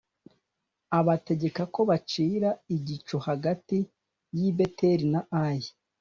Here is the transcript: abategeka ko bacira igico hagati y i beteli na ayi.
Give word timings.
abategeka 0.99 1.61
ko 1.73 1.79
bacira 1.89 2.49
igico 2.75 3.17
hagati 3.27 3.77
y 4.37 4.41
i 4.49 4.51
beteli 4.57 5.05
na 5.13 5.21
ayi. 5.45 5.69